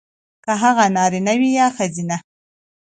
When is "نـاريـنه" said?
0.95-1.33